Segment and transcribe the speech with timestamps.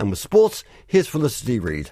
[0.00, 1.90] And with sports, here's Felicity Reid.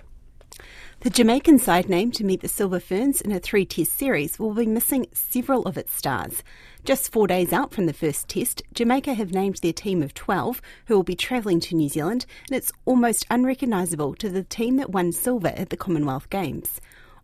[1.00, 4.54] The Jamaican side named to meet the Silver Ferns in a three test series will
[4.54, 6.43] be missing several of its stars.
[6.87, 10.63] Just four days out from the first test, Jamaica have named their team of 12
[10.87, 14.90] who will be travelling to New Zealand, and it's almost unrecognisable to the team that
[14.90, 16.80] won silver at the Commonwealth Games.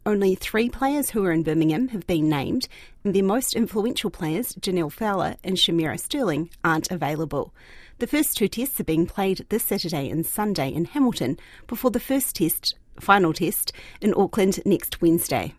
[0.07, 2.69] Only three players who are in Birmingham have been named,
[3.05, 7.55] and their most influential players, Jhaniele Fowler and Shamera Sterling, aren't available.
[8.01, 12.01] The first two tests are being played this Saturday and Sunday in Hamilton before the
[12.01, 13.73] first test final test
[14.03, 15.55] in Auckland next Wednesday.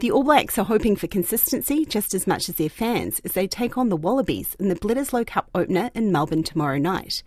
[0.00, 3.46] The All Blacks are hoping for consistency just as much as their fans as they
[3.46, 7.22] take on the Wallabies in the Bledisloe Cup opener in Melbourne tomorrow night.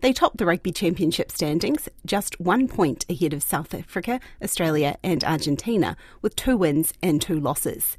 [0.00, 5.24] They top the Rugby Championship standings, just one point ahead of South Africa, Australia, and
[5.24, 7.96] Argentina, with two wins and two losses.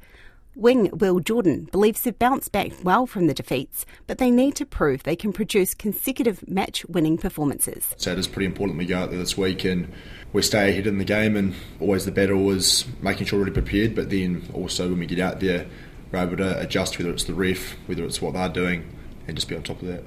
[0.56, 4.64] Wing Will Jordan believes they've bounced back well from the defeats, but they need to
[4.64, 7.94] prove they can produce consecutive match winning performances.
[7.98, 9.92] So it is pretty important we go out there this week and
[10.32, 11.36] we stay ahead in the game.
[11.36, 15.06] And always the battle is making sure we're really prepared, but then also when we
[15.06, 15.66] get out there,
[16.10, 18.90] we're able to adjust whether it's the ref, whether it's what they're doing,
[19.28, 20.02] and just be on top of that.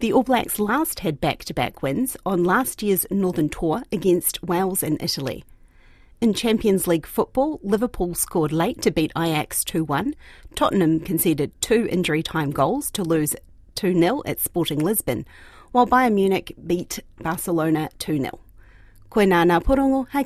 [0.00, 4.40] The All Blacks last had back to back wins on last year's Northern Tour against
[4.44, 5.42] Wales and Italy.
[6.20, 10.14] In Champions League football, Liverpool scored late to beat Ajax 2 1.
[10.54, 13.34] Tottenham conceded two injury time goals to lose
[13.74, 15.26] 2 0 at Sporting Lisbon,
[15.72, 18.38] while Bayern Munich beat Barcelona 2 0.
[19.10, 20.22] Koe nā porongo, hei